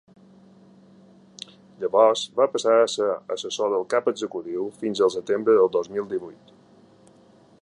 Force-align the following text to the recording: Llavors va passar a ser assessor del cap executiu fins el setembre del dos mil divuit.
Llavors 1.83 2.23
va 2.41 2.47
passar 2.55 2.79
a 2.85 2.89
ser 2.95 3.11
assessor 3.37 3.71
del 3.77 3.87
cap 3.95 4.11
executiu 4.15 4.67
fins 4.81 5.07
el 5.09 5.15
setembre 5.21 5.61
del 5.61 5.73
dos 5.81 5.97
mil 5.99 6.11
divuit. 6.17 6.61